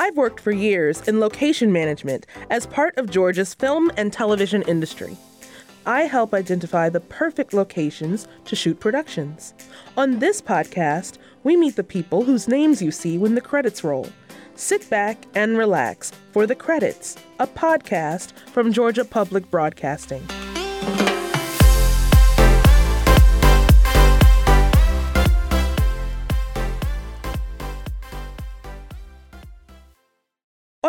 [0.00, 5.14] I've worked for years in location management as part of Georgia's film and television industry.
[5.84, 9.52] I help identify the perfect locations to shoot productions.
[9.98, 14.08] On this podcast, we meet the people whose names you see when the credits roll.
[14.54, 20.26] Sit back and relax for The Credits, a podcast from Georgia Public Broadcasting.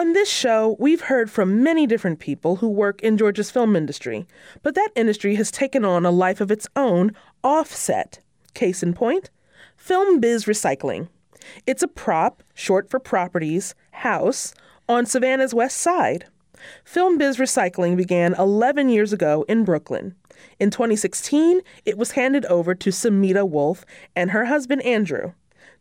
[0.01, 4.25] On this show, we've heard from many different people who work in Georgia's film industry,
[4.63, 7.11] but that industry has taken on a life of its own
[7.43, 8.19] offset.
[8.55, 9.29] Case in point,
[9.77, 11.07] Film Biz Recycling.
[11.67, 14.55] It's a prop, short for properties, house
[14.89, 16.25] on Savannah's west side.
[16.83, 20.15] Film Biz Recycling began 11 years ago in Brooklyn.
[20.59, 25.33] In 2016, it was handed over to Samita Wolf and her husband Andrew.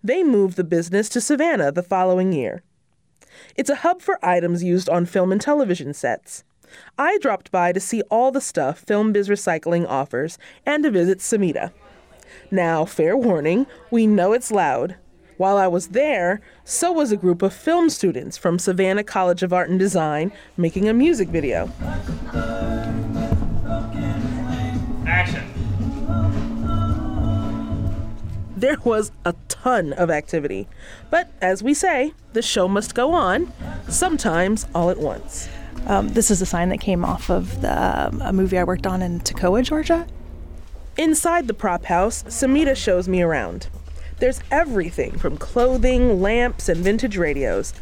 [0.04, 2.62] They moved the business to Savannah the following year.
[3.56, 6.44] It's a hub for items used on film and television sets.
[6.98, 11.18] I dropped by to see all the stuff Film Biz Recycling offers and to visit
[11.18, 11.72] Samita.
[12.50, 14.96] Now, fair warning, we know it's loud.
[15.36, 19.52] While I was there, so was a group of film students from Savannah College of
[19.52, 21.70] Art and Design making a music video.
[25.06, 25.59] Action.
[28.60, 30.68] There was a ton of activity.
[31.08, 33.52] But as we say, the show must go on,
[33.88, 35.48] sometimes all at once.
[35.86, 38.86] Um, this is a sign that came off of the, um, a movie I worked
[38.86, 40.06] on in Toccoa, Georgia.
[40.98, 43.68] Inside the prop house, Samita shows me around.
[44.18, 47.72] There's everything from clothing, lamps, and vintage radios.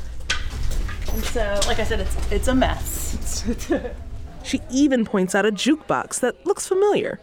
[1.12, 3.44] And so, like I said, it's it's a mess.
[4.44, 7.18] She even points out a jukebox that looks familiar.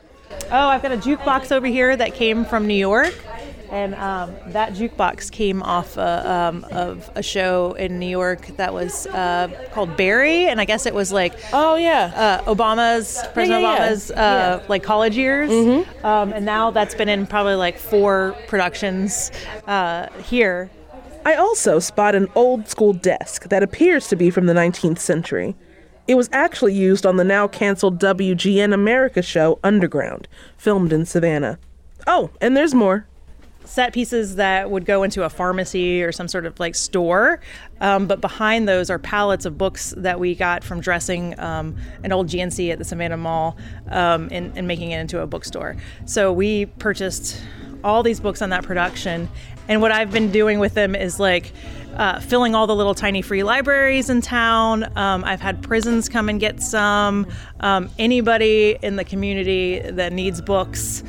[0.51, 3.15] oh, I've got a jukebox over here that came from New York,
[3.75, 6.01] and um, that jukebox came off uh,
[6.53, 10.85] um, of a show in New York that was uh, called Barry, and I guess
[10.85, 12.39] it was like Oh, yeah.
[12.45, 13.91] uh, Obama's President yeah, yeah.
[13.91, 14.65] Obama's uh, Yeah.
[14.69, 15.51] like college years,
[16.03, 19.29] um, and now that's been in probably like four productions
[19.67, 20.69] uh, here.
[21.25, 25.55] I also spot an old school desk that appears to be from the 19th century.
[26.07, 31.57] It was actually used on the now canceled WGN America show Underground, filmed in Savannah.
[32.07, 33.07] Oh, and there's more.
[33.65, 37.39] Set pieces that would go into a pharmacy or some sort of like store.
[37.81, 42.11] Um, but behind those are pallets of books that we got from dressing um, an
[42.11, 43.57] old GNC at the Savannah Mall
[43.89, 45.75] um, and, and making it into a bookstore.
[46.05, 47.41] So we purchased
[47.83, 49.29] all these books on that production.
[49.67, 51.51] And what I've been doing with them is like
[51.95, 54.85] uh, filling all the little tiny free libraries in town.
[54.97, 57.27] Um, I've had prisons come and get some.
[57.61, 61.03] Um, anybody in the community that needs books,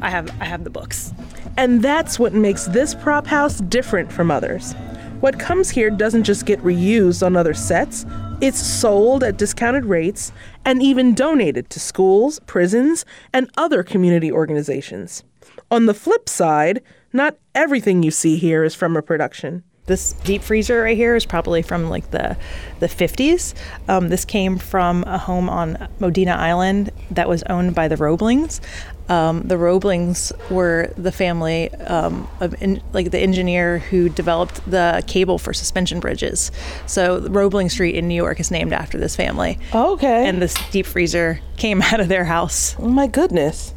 [0.00, 1.12] I have I have the books.
[1.56, 4.74] And that's what makes this prop house different from others.
[5.20, 8.04] What comes here doesn't just get reused on other sets,
[8.40, 10.32] it's sold at discounted rates
[10.64, 15.22] and even donated to schools, prisons, and other community organizations.
[15.70, 19.62] On the flip side, not everything you see here is from a production.
[19.86, 22.36] This deep freezer right here is probably from like the
[22.78, 23.52] the 50s.
[23.88, 28.60] Um, this came from a home on Modena Island that was owned by the Roeblings.
[29.08, 35.02] Um, the Roeblings were the family um, of in, like the engineer who developed the
[35.06, 36.50] cable for suspension bridges.
[36.86, 39.58] So Roebling Street in New York is named after this family.
[39.74, 40.28] Okay.
[40.28, 42.76] And this deep freezer came out of their house.
[42.78, 43.74] Oh my goodness.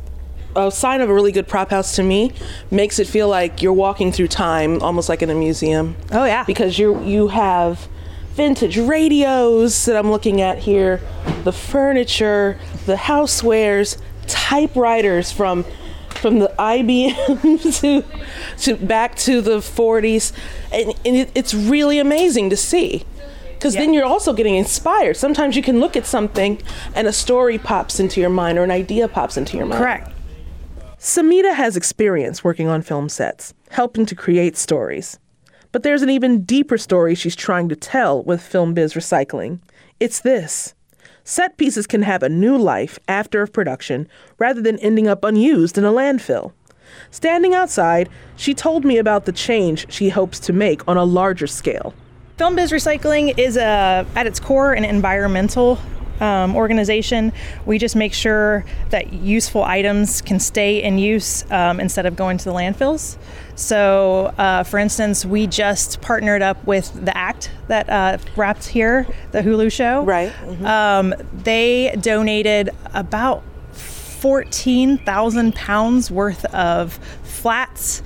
[0.55, 2.31] A sign of a really good prop house to me
[2.71, 5.97] makes it feel like you're walking through time, almost like in a museum.
[6.11, 6.45] Oh yeah.
[6.45, 7.89] Because you you have
[8.35, 11.01] vintage radios that I'm looking at here,
[11.43, 13.97] the furniture, the housewares,
[14.27, 15.65] typewriters from
[16.09, 18.03] from the IBM to
[18.57, 20.31] to back to the 40s,
[20.71, 23.05] and, and it, it's really amazing to see.
[23.53, 25.17] Because then you're also getting inspired.
[25.17, 26.61] Sometimes you can look at something
[26.93, 29.81] and a story pops into your mind or an idea pops into your mind.
[29.81, 30.11] Correct.
[30.99, 35.19] Samita has experience working on film sets, helping to create stories.
[35.71, 39.59] But there's an even deeper story she's trying to tell with Film Biz Recycling.
[39.99, 40.73] It's this
[41.25, 44.07] set pieces can have a new life after production
[44.37, 46.53] rather than ending up unused in a landfill.
[47.11, 48.07] Standing outside,
[48.37, 51.93] she told me about the change she hopes to make on a larger scale.
[52.37, 55.77] Film Biz Recycling is a, at its core an environmental
[56.19, 57.33] um, organization.
[57.65, 62.37] We just make sure that useful items can stay in use um, instead of going
[62.37, 63.17] to the landfills.
[63.55, 69.07] So, uh, for instance, we just partnered up with the ACT that uh, wrapped here,
[69.31, 70.03] the Hulu show.
[70.03, 70.33] Right.
[70.63, 78.01] Um, they donated about 14,000 pounds worth of flats,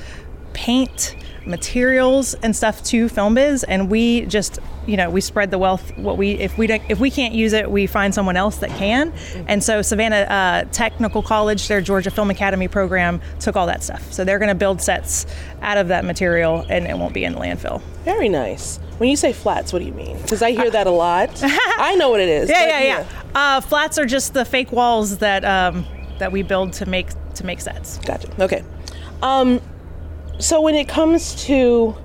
[0.53, 1.15] paint,
[1.45, 4.59] materials and stuff to film biz and we just
[4.89, 7.53] you know we spread the wealth what we if we don't if we can't use
[7.53, 9.13] it we find someone else that can
[9.47, 14.11] and so savannah uh, technical college their georgia film academy program took all that stuff
[14.11, 15.25] so they're going to build sets
[15.61, 18.79] out of that material and it won't be in the landfill Very nice.
[18.97, 20.17] When you say flats, what do you mean?
[20.21, 21.29] Because I hear that a lot.
[21.43, 22.49] I know what it is.
[22.49, 25.85] yeah yeah yeah uh, flats are just the fake walls that um,
[26.17, 28.27] that we build to make to make sets Gotcha.
[28.43, 28.63] Okay.
[29.21, 29.61] Um,
[30.39, 31.95] so when it comes to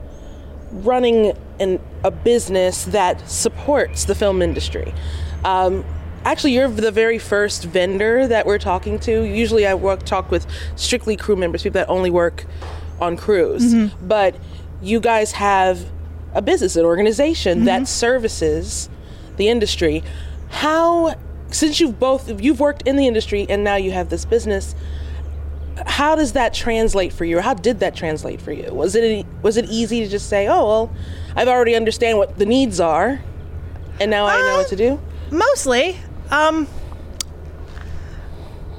[0.70, 4.92] running an, a business that supports the film industry,
[5.44, 5.84] um,
[6.24, 9.22] actually, you're the very first vendor that we're talking to.
[9.22, 10.46] Usually, I work talk with
[10.76, 12.46] strictly crew members, people that only work
[13.00, 14.34] on crews, but
[14.82, 15.90] you guys have
[16.34, 18.88] a business, an organization that services
[19.36, 20.02] the industry.
[20.48, 21.14] How,
[21.50, 24.74] since you've both you've worked in the industry and now you have this business,
[25.86, 27.38] how does that translate for you?
[27.38, 28.72] Or how did that translate for you?
[28.72, 30.92] Was it was it easy to just say, "Oh, well,
[31.36, 33.20] I've already understand what the needs are,
[34.00, 35.00] and now I know what to do"?
[35.30, 35.98] Mostly.
[36.30, 36.66] Um,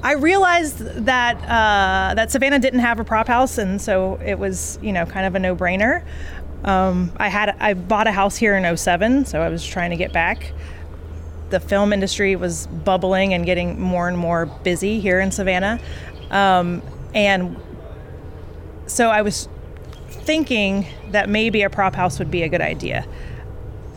[0.02, 4.78] I realized that uh, that Savannah didn't have a prop house, and so it was,
[4.82, 6.02] you know, kind of a no-brainer.
[6.64, 9.96] Um, I had I bought a house here in 07, so I was trying to
[9.96, 10.52] get back.
[11.50, 15.78] The film industry was bubbling and getting more and more busy here in Savannah,
[16.32, 16.82] um,
[17.14, 17.56] and
[18.86, 19.48] so I was
[20.24, 23.06] thinking that maybe a prop house would be a good idea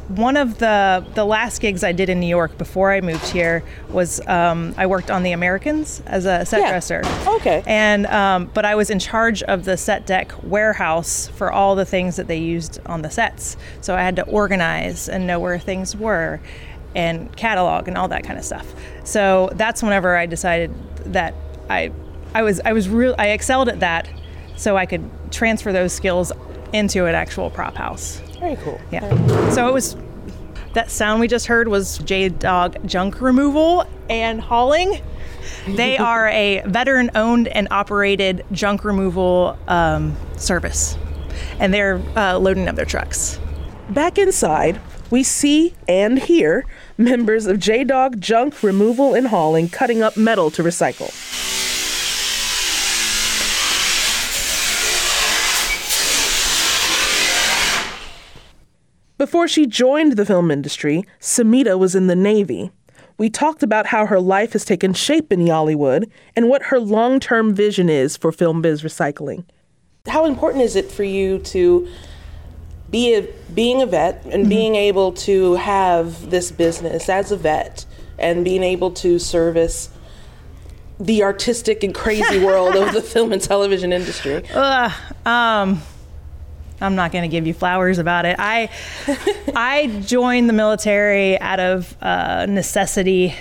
[0.10, 3.64] one of the the last gigs I did in New York before I moved here
[3.90, 6.70] was um, I worked on The Americans as a set Yeah.
[6.72, 7.04] dresser.
[7.36, 7.62] Okay.
[7.68, 11.86] And um, but I was in charge of the set dec warehouse for all the
[11.86, 13.56] things that they used on the sets.
[13.82, 16.40] So I had to organize and know where things were,
[16.96, 18.74] and catalog and all that kind of stuff.
[19.04, 20.74] So that's whenever I decided
[21.14, 21.36] that
[21.70, 21.92] I
[22.34, 24.08] I was I was real I excelled at that,
[24.60, 26.32] so I could transfer those skills
[26.74, 28.22] into an actual prop house.
[28.40, 28.80] Very cool.
[28.92, 29.50] Yeah.
[29.50, 29.96] So it was
[30.74, 35.02] that sound we just heard was J Dog Junk Removal and Hauling.
[35.66, 40.98] They are a veteran owned and operated junk removal um, service,
[41.60, 43.40] and they're uh, loading up their trucks.
[43.90, 44.80] Back inside,
[45.10, 46.66] we see and hear
[46.98, 51.12] members of J Dog Junk Removal and Hauling cutting up metal to recycle.
[59.20, 62.72] Before she joined the film industry, Samita was in the Navy.
[63.18, 67.20] We talked about how her life has taken shape in Hollywood and what her long
[67.20, 69.44] term vision is for film biz recycling.
[70.08, 71.86] How important is it for you to
[72.90, 77.86] be a, being a vet and being able to have this business as a vet
[78.18, 79.90] and being able to service
[80.98, 84.50] the artistic and crazy world of the film and television industry?
[85.26, 85.82] Um,
[86.82, 88.36] I'm not going to give you flowers about it.
[88.40, 88.70] I
[89.56, 93.36] I joined the military out of uh, necessity.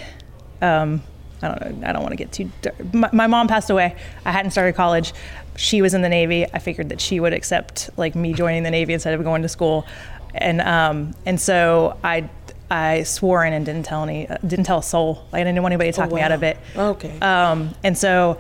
[0.61, 1.03] Um,
[1.41, 1.89] I don't know.
[1.89, 2.51] I don't want to get too.
[2.93, 3.97] My, my mom passed away.
[4.25, 5.13] I hadn't started college.
[5.57, 6.47] She was in the Navy.
[6.53, 9.49] I figured that she would accept like me joining the Navy instead of going to
[9.49, 9.87] school,
[10.35, 12.29] and um, and so I
[12.71, 15.27] I swore in and didn't tell any didn't tell a soul.
[15.33, 16.59] Like, I didn't want anybody to talk me out of it.
[16.77, 17.19] Okay.
[17.21, 18.39] Um, and so,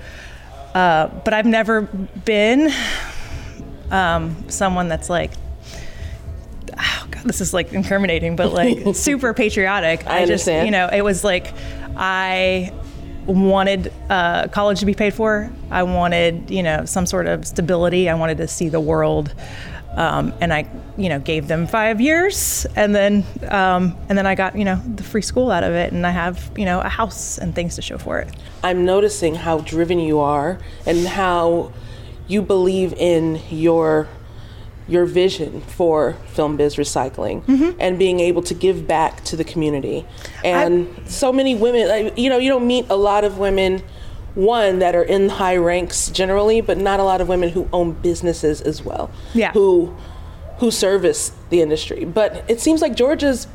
[0.74, 2.72] uh, but I've never been
[3.90, 5.32] um, someone that's like,
[6.76, 10.06] oh God, this is like incriminating, but like super patriotic.
[10.06, 10.66] I just, understand.
[10.66, 11.52] you know, it was like
[11.96, 12.72] I
[13.26, 15.50] wanted uh, college to be paid for.
[15.70, 18.08] I wanted, you know, some sort of stability.
[18.08, 19.34] I wanted to see the world.
[19.96, 24.36] Um, and I, you know, gave them five years, and then, um, and then I
[24.36, 26.88] got, you know, the free school out of it, and I have, you know, a
[26.88, 28.28] house and things to show for it.
[28.62, 31.72] I'm noticing how driven you are and how
[32.28, 34.08] you believe in your
[34.86, 37.42] your vision for film biz recycling
[37.78, 40.06] and being able to give back to the community.
[40.42, 43.82] And so many women, like, you know, you don't meet a lot of women
[44.34, 47.92] one that are in high ranks generally, but not a lot of women who own
[47.92, 49.10] businesses as well.
[49.34, 49.52] Yeah.
[49.52, 49.94] Who
[50.58, 52.04] who service the industry.
[52.04, 53.46] But it seems like Georgia's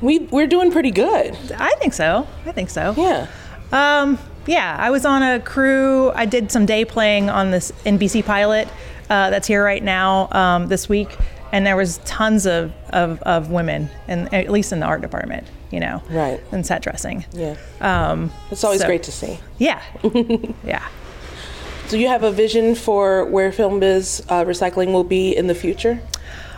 [0.00, 1.36] we we're doing pretty good.
[1.56, 2.26] I think so.
[2.44, 2.94] I think so.
[2.96, 3.28] Yeah.
[3.72, 4.18] Um,
[4.50, 6.10] yeah, I was on a crew.
[6.12, 8.66] I did some day playing on this NBC pilot
[9.08, 11.16] uh, that's here right now um, this week,
[11.52, 15.46] and there was tons of, of, of women, and at least in the art department.
[15.70, 16.40] you know, Right.
[16.52, 17.24] and set dressing.
[17.32, 17.54] Yeah.
[17.80, 19.38] Um, it's always so- great to see.
[19.58, 19.80] Yeah,
[20.64, 20.86] yeah.
[21.88, 25.54] Do you have a vision for where Film Biz uh, recycling will be in the
[25.54, 26.00] future?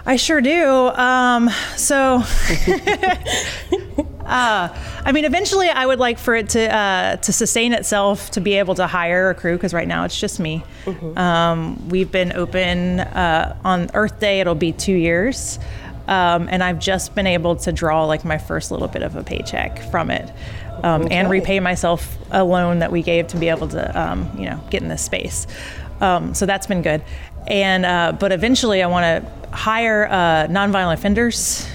[0.05, 0.89] I sure do.
[0.89, 2.23] Um, so,
[4.33, 4.69] uh,
[5.05, 8.55] I mean, eventually, I would like for it to uh, to sustain itself, to be
[8.55, 9.57] able to hire a crew.
[9.57, 10.65] Because right now, it's just me.
[11.17, 14.41] Um, we've been open uh, on Earth Day.
[14.41, 15.59] It'll be two years,
[16.09, 19.23] um, and I've just been able to draw like my first little bit of a
[19.23, 20.33] paycheck from it,
[20.83, 24.47] um, and repay myself a loan that we gave to be able to, um, you
[24.49, 25.47] know, get in this space.
[26.01, 27.03] Um, so that's been good.
[27.47, 31.69] And uh, but eventually, I want to hire uh, nonviolent offenders.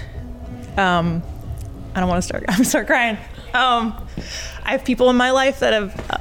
[0.76, 1.22] Um,
[1.98, 2.46] I don't want to start.
[2.48, 3.18] I'm start crying.
[3.56, 4.08] Um,
[4.64, 6.00] I have people in my life that have.
[6.12, 6.18] Uh,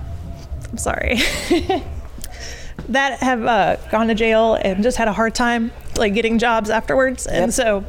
[0.70, 1.16] I'm sorry.
[2.88, 6.70] that have uh, gone to jail and just had a hard time like getting jobs
[6.70, 7.52] afterwards, and Yep.
[7.52, 7.84] so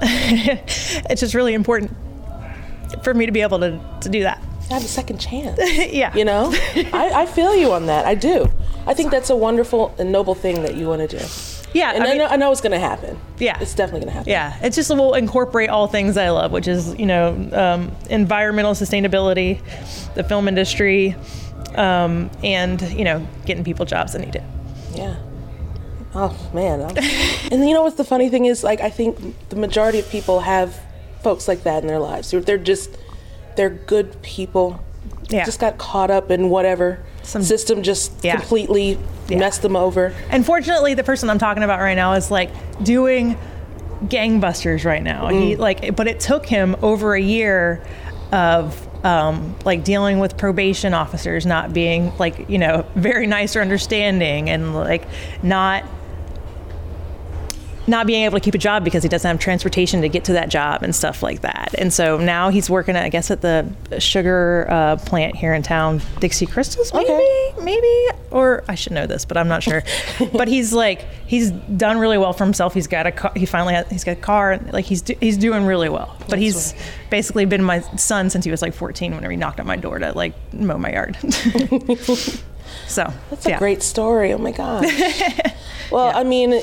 [0.02, 1.94] it's just really important
[3.04, 4.42] for me to be able to, to do that.
[4.70, 5.58] Have a second chance.
[5.92, 6.14] yeah.
[6.16, 6.50] You know,
[6.92, 8.04] I, I feel you on that.
[8.06, 8.50] I do.
[8.86, 11.24] I think that's a wonderful and noble thing that you want to do.
[11.74, 11.92] Yeah.
[11.94, 13.18] And I, I know, I know it's going to happen.
[13.38, 13.58] Yeah.
[13.60, 14.30] It's definitely going to happen.
[14.30, 18.72] Yeah, it's just we'll incorporate all things I love, which is you know um, environmental
[18.72, 19.60] sustainability,
[20.14, 21.16] the film industry,
[21.74, 24.42] um, and you know getting people jobs that need it.
[24.94, 25.16] Yeah.
[26.14, 26.80] Oh man.
[27.52, 28.62] And you know what's the funny thing is?
[28.64, 29.18] Like I think
[29.50, 30.78] the majority of people have
[31.22, 32.30] folks like that in their lives.
[32.30, 32.96] They're, they're just
[33.56, 34.82] they're good people.
[35.28, 35.44] Yeah.
[35.44, 38.36] Just got caught up in whatever Some- system just Yeah.
[38.36, 38.98] completely
[39.32, 39.38] Yeah.
[39.38, 40.14] messed them over.
[40.30, 42.50] And fortunately, the person I'm talking about right now is like
[42.82, 43.36] doing
[44.04, 45.28] gangbusters right now.
[45.28, 47.84] He like, but it took him over a year
[48.32, 53.60] of um, like dealing with probation officers not being like you know very nice or
[53.60, 55.06] understanding and like
[55.42, 55.84] not
[57.86, 60.32] not being able to keep a job because he doesn't have transportation to get to
[60.34, 61.74] that job and stuff like that.
[61.78, 65.62] And so now he's working, at, I guess, at the sugar uh, plant here in
[65.62, 67.52] town, Dixie Crystals, maybe, Okay.
[67.62, 69.82] maybe, or I should know this, but I'm not sure.
[70.32, 72.72] but he's like, he's done really well for himself.
[72.72, 73.32] He's got a car.
[73.34, 74.52] He finally has, he's got a car.
[74.52, 76.16] And like he's do, he's doing really well.
[76.28, 76.74] But he's
[77.10, 79.14] basically been my son since he was like 14.
[79.14, 81.16] Whenever he knocked on my door to like mow my yard.
[82.86, 83.58] so That's a yeah.
[83.58, 84.32] great story.
[84.32, 84.86] Oh my gosh.
[85.90, 86.60] well, I mean,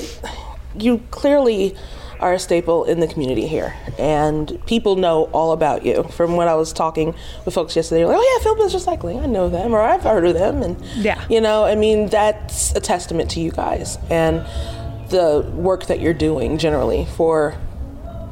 [0.78, 1.76] you clearly
[2.20, 6.02] are a staple in the community here, and people know all about you.
[6.04, 7.14] From when I was talking
[7.46, 10.26] with folks yesterday, like, "Oh yeah, Film Biz Recycling, I know them, or I've heard
[10.26, 11.18] of them," and Yeah.
[11.30, 14.42] you know, I mean, that's a testament to you guys and
[15.08, 17.54] the work that you're doing generally for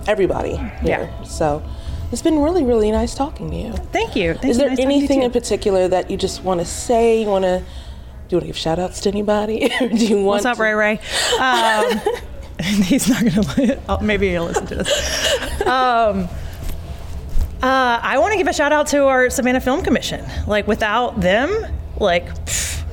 [0.07, 0.73] everybody here.
[0.85, 1.23] Yeah.
[1.25, 1.63] So.
[2.11, 3.73] It's been really, really nice talking to you.
[3.93, 4.33] Thank you.
[4.33, 4.61] Thank Is you.
[4.63, 7.21] there Nice talking to you, anything in particular that you just want to say?
[7.21, 7.63] You want to?
[8.29, 9.71] Do you want to give shout outs to anybody?
[9.79, 10.27] do you want?
[10.27, 11.01] What's up, to- Ray Ray?
[11.41, 12.01] Um,
[12.63, 13.81] he's not gonna.
[13.89, 15.61] Oh, maybe he'll listen to this.
[15.63, 16.29] Um,
[17.63, 20.25] uh, I want to give a shout out to our Savannah Film Commission.
[20.47, 21.51] Like without them,
[21.97, 22.85] like pff,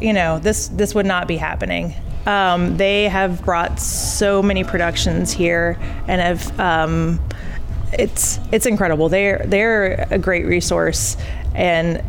[0.00, 1.94] you know, this this would not be happening.
[2.26, 6.60] Um, they have brought so many productions here and have.
[6.60, 7.20] Um,
[7.92, 9.08] it's it's incredible.
[9.08, 11.16] They're they're a great resource,
[11.54, 12.02] and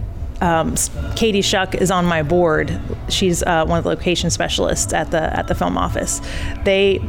[0.43, 0.75] um,
[1.15, 2.77] Katie Shuck is on my board.
[3.07, 6.19] She's uh, one of the location specialists at the at the film office.
[6.65, 7.01] They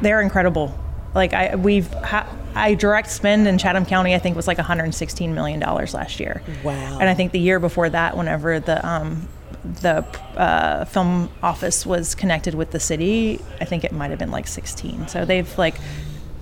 [0.00, 0.76] they're incredible.
[1.14, 5.32] Like I we've ha- I direct spend in Chatham County I think was like 116
[5.32, 6.42] million dollars last year.
[6.64, 6.98] Wow.
[6.98, 9.28] And I think the year before that, whenever the um,
[9.62, 10.04] the
[10.36, 14.48] uh, film office was connected with the city, I think it might have been like
[14.48, 15.06] 16.
[15.06, 15.76] So they've like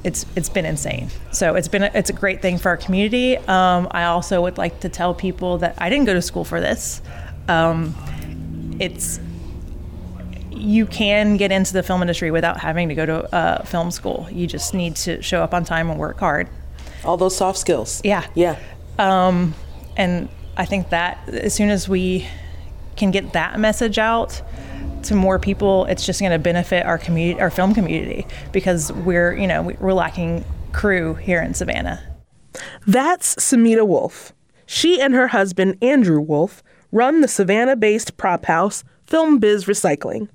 [0.05, 1.09] it's it's been insane.
[1.31, 3.37] So it's been a, it's a great thing for our community.
[3.37, 6.61] Um, I also would like to tell people that I didn't go to school for
[6.61, 7.03] this.
[7.49, 7.95] Um,
[8.79, 9.21] it's
[10.51, 14.29] you can get into the film industry without having to go to uh, film school.
[14.31, 16.49] You just need to show up on time and work hard.
[17.05, 18.01] All those soft skills.
[18.05, 18.27] Yeah.
[18.35, 18.59] Yeah.
[18.99, 19.55] Um,
[19.97, 22.27] and I think that as soon as we
[23.01, 24.41] can get that message out
[25.05, 29.35] to more people, it's just going to benefit our community, our film community, because we're
[29.35, 32.01] you know we're lacking crew here in Savannah.
[32.87, 34.33] That's Samita Wolf.
[34.67, 40.29] She and her husband, Andrew Wolf, run the Savannah based prop house, Film Biz Recycling.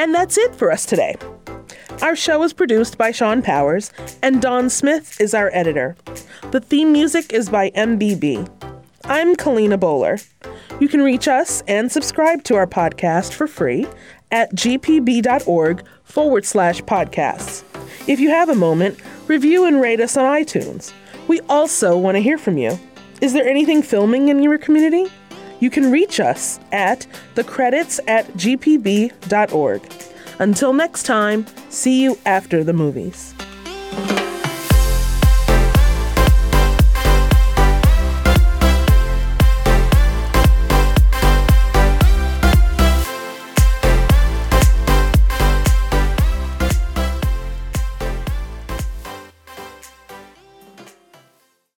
[0.00, 1.16] And that's it for us today.
[2.00, 5.96] Our show is produced by Sean Powers, and Don Smith is our editor.
[6.52, 8.48] The theme music is by MBB.
[9.04, 10.18] I'm Kalina Bowler.
[10.78, 13.88] You can reach us and subscribe to our podcast for free
[14.30, 17.64] at gpb.org forward slash podcasts.
[18.08, 20.92] If you have a moment, review and rate us on iTunes.
[21.26, 22.78] We also want to hear from you.
[23.20, 25.10] Is there anything filming in your community?
[25.58, 29.82] You can reach us at thecredits at gpb.org.
[30.38, 33.34] Until next time, see you after the movies.